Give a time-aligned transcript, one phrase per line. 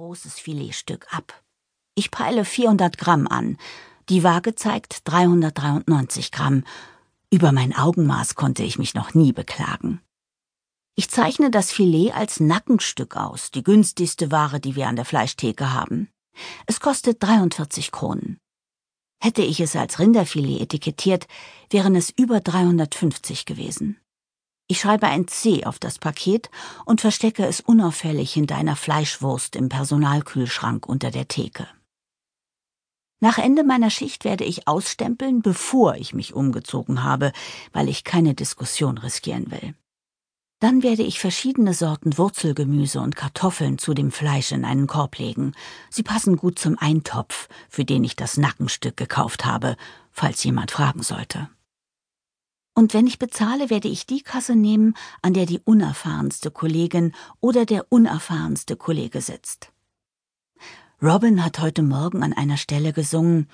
[0.00, 1.42] großes Filetstück ab.
[1.94, 3.58] Ich peile 400 Gramm an.
[4.08, 6.64] Die Waage zeigt 393 Gramm.
[7.30, 10.00] Über mein Augenmaß konnte ich mich noch nie beklagen.
[10.96, 15.74] Ich zeichne das Filet als Nackenstück aus, die günstigste Ware, die wir an der Fleischtheke
[15.74, 16.08] haben.
[16.64, 18.38] Es kostet 43 Kronen.
[19.22, 21.26] Hätte ich es als Rinderfilet etikettiert,
[21.68, 24.00] wären es über 350 gewesen.
[24.70, 26.48] Ich schreibe ein C auf das Paket
[26.84, 31.66] und verstecke es unauffällig hinter einer Fleischwurst im Personalkühlschrank unter der Theke.
[33.18, 37.32] Nach Ende meiner Schicht werde ich ausstempeln, bevor ich mich umgezogen habe,
[37.72, 39.74] weil ich keine Diskussion riskieren will.
[40.60, 45.50] Dann werde ich verschiedene Sorten Wurzelgemüse und Kartoffeln zu dem Fleisch in einen Korb legen.
[45.90, 49.76] Sie passen gut zum Eintopf, für den ich das Nackenstück gekauft habe,
[50.12, 51.48] falls jemand fragen sollte.
[52.80, 57.66] Und wenn ich bezahle, werde ich die Kasse nehmen, an der die unerfahrenste Kollegin oder
[57.66, 59.70] der unerfahrenste Kollege sitzt.
[61.02, 63.48] Robin hat heute Morgen an einer Stelle gesungen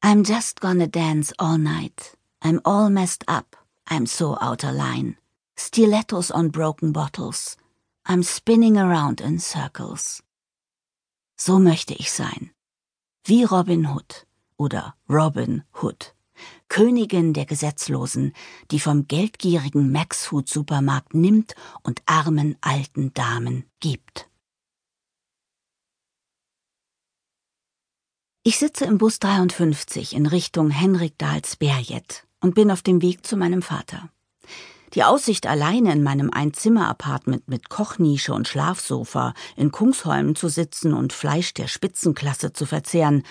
[0.00, 2.16] I'm just gonna dance all night.
[2.40, 3.56] I'm all messed up.
[3.90, 5.16] I'm so out of line.
[5.56, 7.56] Stilettos on broken bottles.
[8.08, 10.22] I'm spinning around in circles.
[11.36, 12.50] So möchte ich sein.
[13.24, 14.24] Wie Robin Hood
[14.56, 16.15] oder Robin Hood.
[16.68, 18.32] Königin der Gesetzlosen,
[18.70, 24.28] die vom geldgierigen Max Hood Supermarkt nimmt und armen alten Damen gibt.
[28.42, 33.26] Ich sitze im Bus 53 in Richtung Henrik Dahls Berjet und bin auf dem Weg
[33.26, 34.08] zu meinem Vater.
[34.94, 41.12] Die Aussicht, alleine in meinem Einzimmer-Apartment mit Kochnische und Schlafsofa in Kungsholm zu sitzen und
[41.12, 43.24] Fleisch der Spitzenklasse zu verzehren,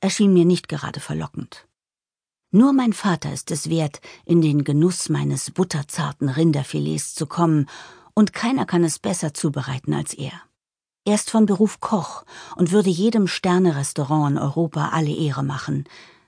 [0.00, 1.66] erschien mir nicht gerade verlockend.
[2.54, 7.66] Nur mein Vater ist es wert, in den Genuss meines butterzarten Rinderfilets zu kommen,
[8.12, 10.32] und keiner kann es besser zubereiten als er.
[11.06, 12.24] Er ist von Beruf Koch
[12.56, 15.84] und würde jedem Sternerestaurant in Europa alle Ehre machen,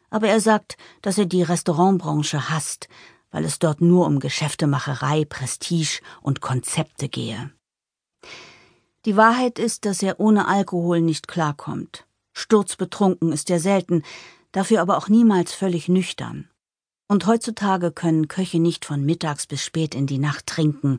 [0.08, 2.88] aber er sagt, dass er die Restaurantbranche hasst,
[3.30, 7.50] weil es dort nur um Geschäftemacherei, Prestige und Konzepte gehe.
[9.04, 12.06] Die Wahrheit ist, dass er ohne Alkohol nicht klarkommt.
[12.32, 14.02] Sturzbetrunken ist er selten,
[14.54, 16.48] dafür aber auch niemals völlig nüchtern.
[17.08, 20.98] Und heutzutage können Köche nicht von mittags bis spät in die Nacht trinken,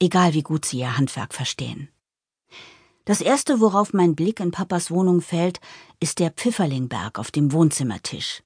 [0.00, 1.88] egal wie gut sie ihr Handwerk verstehen.
[3.04, 5.60] Das erste, worauf mein Blick in Papas Wohnung fällt,
[6.00, 8.42] ist der Pfifferlingberg auf dem Wohnzimmertisch.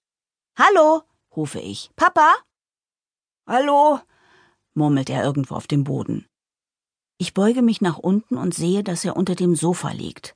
[0.58, 1.02] Hallo,
[1.34, 1.90] rufe ich.
[1.94, 2.34] Papa?
[3.46, 4.00] Hallo,
[4.74, 6.26] murmelt er irgendwo auf dem Boden.
[7.16, 10.34] Ich beuge mich nach unten und sehe, dass er unter dem Sofa liegt.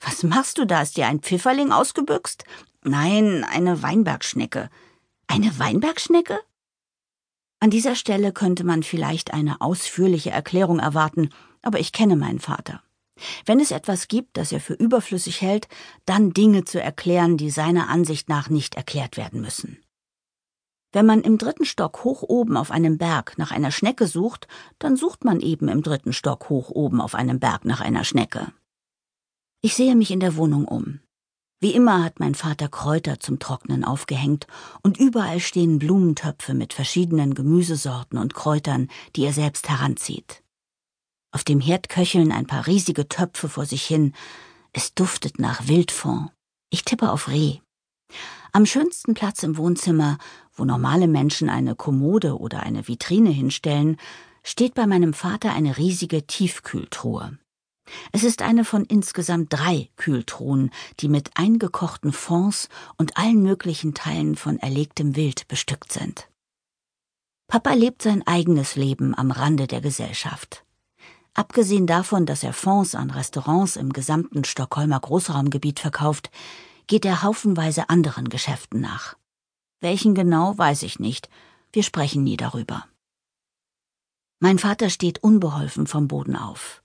[0.00, 0.80] Was machst du da?
[0.80, 2.44] Ist dir ein Pfifferling ausgebüxt?
[2.88, 4.70] Nein, eine Weinbergschnecke.
[5.26, 6.38] Eine Weinbergschnecke?
[7.60, 11.28] An dieser Stelle könnte man vielleicht eine ausführliche Erklärung erwarten,
[11.60, 12.82] aber ich kenne meinen Vater.
[13.44, 15.68] Wenn es etwas gibt, das er für überflüssig hält,
[16.06, 19.82] dann Dinge zu erklären, die seiner Ansicht nach nicht erklärt werden müssen.
[20.92, 24.96] Wenn man im dritten Stock hoch oben auf einem Berg nach einer Schnecke sucht, dann
[24.96, 28.50] sucht man eben im dritten Stock hoch oben auf einem Berg nach einer Schnecke.
[29.60, 31.00] Ich sehe mich in der Wohnung um.
[31.60, 34.46] Wie immer hat mein Vater Kräuter zum Trocknen aufgehängt
[34.82, 40.44] und überall stehen Blumentöpfe mit verschiedenen Gemüsesorten und Kräutern, die er selbst heranzieht.
[41.32, 44.14] Auf dem Herd köcheln ein paar riesige Töpfe vor sich hin.
[44.72, 46.30] Es duftet nach Wildfond.
[46.70, 47.58] Ich tippe auf Reh.
[48.52, 50.18] Am schönsten Platz im Wohnzimmer,
[50.54, 53.96] wo normale Menschen eine Kommode oder eine Vitrine hinstellen,
[54.44, 57.38] steht bei meinem Vater eine riesige Tiefkühltruhe.
[58.12, 64.36] Es ist eine von insgesamt drei Kühltruhen, die mit eingekochten Fonds und allen möglichen Teilen
[64.36, 66.28] von erlegtem Wild bestückt sind.
[67.46, 70.64] Papa lebt sein eigenes Leben am Rande der Gesellschaft.
[71.34, 76.30] Abgesehen davon, dass er Fonds an Restaurants im gesamten Stockholmer Großraumgebiet verkauft,
[76.88, 79.16] geht er haufenweise anderen Geschäften nach.
[79.80, 81.28] Welchen genau, weiß ich nicht.
[81.72, 82.86] Wir sprechen nie darüber.
[84.40, 86.82] Mein Vater steht unbeholfen vom Boden auf.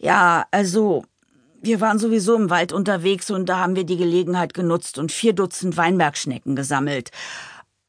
[0.00, 1.04] Ja, also,
[1.60, 5.34] wir waren sowieso im Wald unterwegs und da haben wir die Gelegenheit genutzt und vier
[5.34, 7.10] Dutzend Weinbergschnecken gesammelt.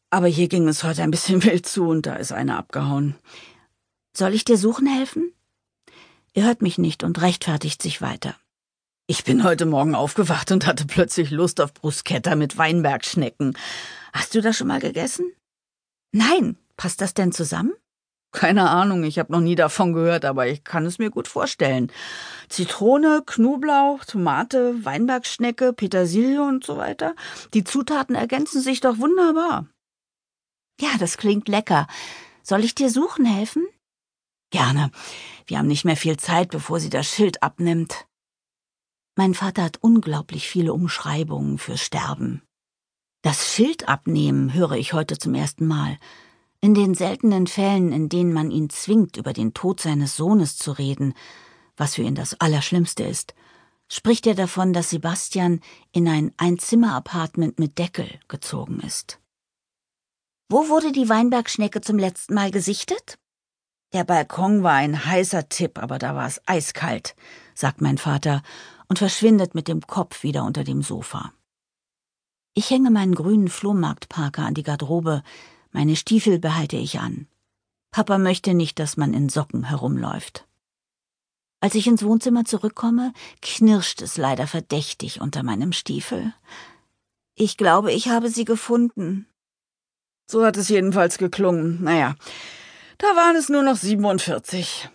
[0.09, 3.15] Aber hier ging es heute ein bisschen wild zu und da ist eine abgehauen.
[4.15, 5.31] Soll ich dir suchen helfen?
[6.33, 8.35] Er hört mich nicht und rechtfertigt sich weiter.
[9.07, 13.57] Ich bin heute Morgen aufgewacht und hatte plötzlich Lust auf Bruschetta mit Weinbergschnecken.
[14.11, 15.31] Hast du das schon mal gegessen?
[16.11, 16.57] Nein.
[16.75, 17.73] Passt das denn zusammen?
[18.31, 21.91] Keine Ahnung, ich habe noch nie davon gehört, aber ich kann es mir gut vorstellen.
[22.47, 27.13] Zitrone, Knoblauch, Tomate, Weinbergschnecke, Petersilie und so weiter.
[27.53, 29.67] Die Zutaten ergänzen sich doch wunderbar.
[30.79, 31.87] Ja, das klingt lecker.
[32.41, 33.67] Soll ich dir suchen helfen?
[34.49, 34.91] Gerne.
[35.45, 38.07] Wir haben nicht mehr viel Zeit, bevor sie das Schild abnimmt.
[39.17, 42.41] Mein Vater hat unglaublich viele Umschreibungen für Sterben.
[43.23, 45.99] Das Schild abnehmen höre ich heute zum ersten Mal.
[46.63, 50.71] In den seltenen Fällen, in denen man ihn zwingt, über den Tod seines Sohnes zu
[50.71, 51.15] reden,
[51.75, 53.33] was für ihn das Allerschlimmste ist,
[53.89, 55.59] spricht er davon, dass Sebastian
[55.91, 59.19] in ein Einzimmer-Apartment mit Deckel gezogen ist.
[60.49, 63.17] Wo wurde die Weinbergschnecke zum letzten Mal gesichtet?
[63.93, 67.15] Der Balkon war ein heißer Tipp, aber da war es eiskalt,
[67.55, 68.43] sagt mein Vater
[68.87, 71.33] und verschwindet mit dem Kopf wieder unter dem Sofa.
[72.53, 75.23] Ich hänge meinen grünen Flohmarktparker an die Garderobe,
[75.71, 77.27] meine Stiefel behalte ich an.
[77.91, 80.47] Papa möchte nicht, dass man in Socken herumläuft.
[81.59, 86.33] Als ich ins Wohnzimmer zurückkomme, knirscht es leider verdächtig unter meinem Stiefel.
[87.35, 89.27] Ich glaube, ich habe sie gefunden.
[90.27, 91.83] So hat es jedenfalls geklungen.
[91.83, 92.15] Naja,
[92.97, 94.89] da waren es nur noch 47.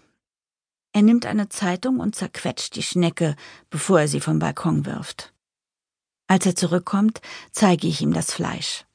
[0.93, 3.37] Er nimmt eine Zeitung und zerquetscht die Schnecke,
[3.69, 5.35] bevor er sie vom Balkon wirft.
[6.27, 7.21] Als er zurückkommt,
[7.53, 8.87] zeige ich ihm das Fleisch.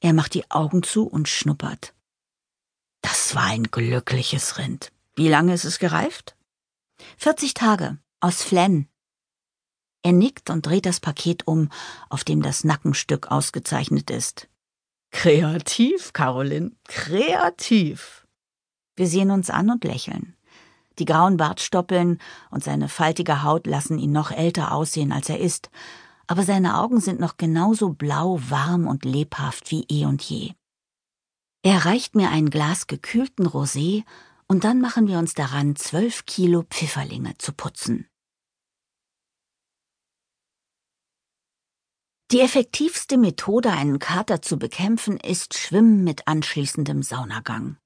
[0.00, 1.94] Er macht die Augen zu und schnuppert.
[3.02, 4.92] Das war ein glückliches Rind.
[5.14, 6.36] Wie lange ist es gereift?
[7.18, 8.88] 40 Tage, aus Flenn.
[10.02, 11.70] Er nickt und dreht das Paket um,
[12.08, 14.48] auf dem das Nackenstück ausgezeichnet ist.
[15.10, 18.26] Kreativ, Caroline, kreativ.
[18.96, 20.36] Wir sehen uns an und lächeln.
[20.98, 22.20] Die grauen Bartstoppeln
[22.50, 25.70] und seine faltige Haut lassen ihn noch älter aussehen, als er ist,
[26.30, 30.52] aber seine Augen sind noch genauso blau, warm und lebhaft wie eh und je.
[31.64, 34.04] Er reicht mir ein Glas gekühlten Rosé
[34.46, 38.06] und dann machen wir uns daran, zwölf Kilo Pfifferlinge zu putzen.
[42.30, 47.76] Die effektivste Methode, einen Kater zu bekämpfen, ist Schwimmen mit anschließendem Saunagang.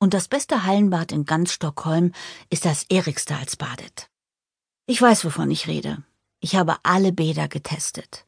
[0.00, 2.10] Und das beste Hallenbad in ganz Stockholm
[2.50, 4.10] ist das Eriksdalsbadet.
[4.88, 6.02] Ich weiß, wovon ich rede.
[6.44, 8.26] Ich habe alle Bäder getestet.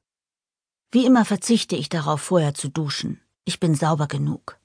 [0.92, 3.20] Wie immer verzichte ich darauf, vorher zu duschen.
[3.44, 4.56] Ich bin sauber genug.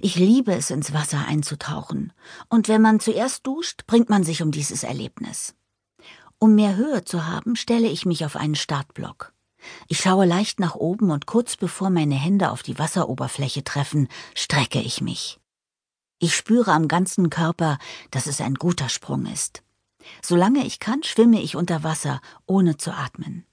[0.00, 2.12] Ich liebe es, ins Wasser einzutauchen,
[2.48, 5.56] und wenn man zuerst duscht, bringt man sich um dieses Erlebnis.
[6.38, 9.32] Um mehr Höhe zu haben, stelle ich mich auf einen Startblock.
[9.88, 14.06] Ich schaue leicht nach oben und kurz bevor meine Hände auf die Wasseroberfläche treffen,
[14.36, 15.40] strecke ich mich.
[16.20, 17.78] Ich spüre am ganzen Körper,
[18.12, 19.64] dass es ein guter Sprung ist.
[20.22, 23.44] Solange ich kann, schwimme ich unter Wasser, ohne zu atmen.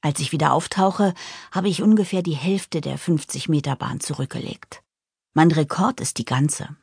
[0.00, 1.14] Als ich wieder auftauche,
[1.50, 4.82] habe ich ungefähr die Hälfte der 50 Meter Bahn zurückgelegt.
[5.34, 6.76] Mein Rekord ist die ganze.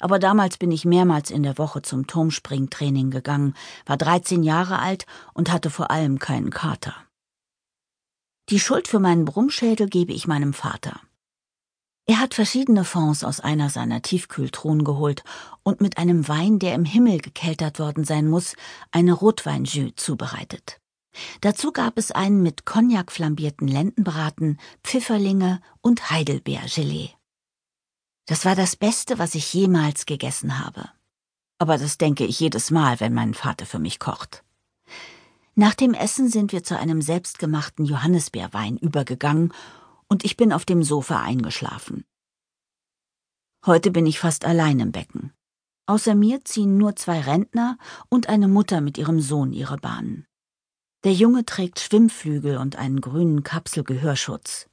[0.00, 3.54] Aber damals bin ich mehrmals in der Woche zum Turmspringtraining gegangen,
[3.84, 6.94] war 13 Jahre alt und hatte vor allem keinen Kater.
[8.48, 11.00] Die Schuld für meinen Brummschädel gebe ich meinem Vater.
[12.10, 15.22] Er hat verschiedene Fonds aus einer seiner Tiefkühltruhen geholt
[15.62, 18.56] und mit einem Wein, der im Himmel gekeltert worden sein muss,
[18.90, 20.80] eine Rotweinjus zubereitet.
[21.42, 27.10] Dazu gab es einen mit Cognac flambierten Lendenbraten, Pfifferlinge und Heidelbeergelee.
[28.24, 30.88] Das war das Beste, was ich jemals gegessen habe.
[31.58, 34.44] Aber das denke ich jedes Mal, wenn mein Vater für mich kocht.
[35.54, 39.52] Nach dem Essen sind wir zu einem selbstgemachten Johannisbeerwein übergegangen
[40.08, 42.04] und ich bin auf dem Sofa eingeschlafen.
[43.66, 45.32] Heute bin ich fast allein im Becken.
[45.86, 47.78] Außer mir ziehen nur zwei Rentner
[48.08, 50.26] und eine Mutter mit ihrem Sohn ihre Bahnen.
[51.04, 54.68] Der Junge trägt Schwimmflügel und einen grünen Kapselgehörschutz.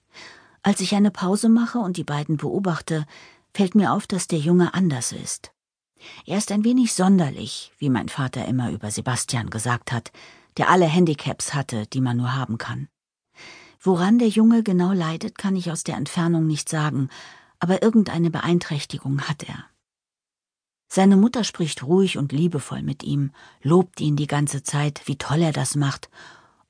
[0.63, 3.05] Als ich eine Pause mache und die beiden beobachte,
[3.53, 5.51] fällt mir auf, dass der Junge anders ist.
[6.25, 10.11] Er ist ein wenig sonderlich, wie mein Vater immer über Sebastian gesagt hat,
[10.57, 12.89] der alle Handicaps hatte, die man nur haben kann.
[13.85, 17.09] Woran der Junge genau leidet, kann ich aus der Entfernung nicht sagen,
[17.59, 19.65] aber irgendeine Beeinträchtigung hat er.
[20.87, 25.39] Seine Mutter spricht ruhig und liebevoll mit ihm, lobt ihn die ganze Zeit, wie toll
[25.39, 26.09] er das macht,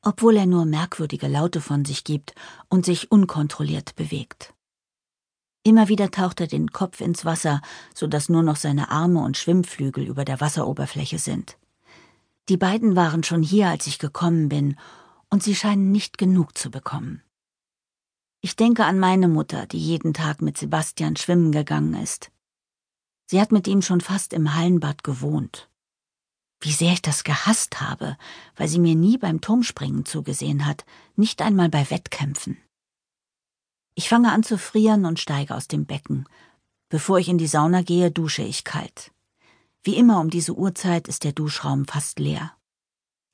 [0.01, 2.35] obwohl er nur merkwürdige Laute von sich gibt
[2.67, 4.53] und sich unkontrolliert bewegt.
[5.63, 7.61] Immer wieder taucht er den Kopf ins Wasser,
[7.93, 11.57] so dass nur noch seine Arme und Schwimmflügel über der Wasseroberfläche sind.
[12.49, 14.75] Die beiden waren schon hier, als ich gekommen bin,
[15.29, 17.21] und sie scheinen nicht genug zu bekommen.
[18.41, 22.31] Ich denke an meine Mutter, die jeden Tag mit Sebastian schwimmen gegangen ist.
[23.25, 25.69] Sie hat mit ihm schon fast im Hallenbad gewohnt.
[26.59, 28.17] Wie sehr ich das gehasst habe,
[28.55, 32.57] weil sie mir nie beim Turmspringen zugesehen hat, nicht einmal bei Wettkämpfen.
[33.95, 36.27] Ich fange an zu frieren und steige aus dem Becken.
[36.89, 39.11] Bevor ich in die Sauna gehe, dusche ich kalt.
[39.83, 42.55] Wie immer um diese Uhrzeit ist der Duschraum fast leer.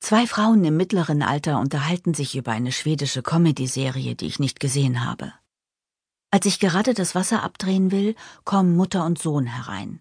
[0.02, 5.04] Zwei Frauen im mittleren Alter unterhalten sich über eine schwedische Comedy-Serie, die ich nicht gesehen
[5.04, 5.32] habe.
[6.32, 10.00] Als ich gerade das Wasser abdrehen will, kommen Mutter und Sohn herein.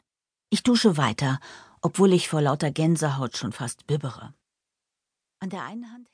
[0.50, 1.40] Ich dusche weiter,
[1.84, 4.34] obwohl ich vor lauter Gänsehaut schon fast bibbere.
[5.40, 6.10] An der einen Hand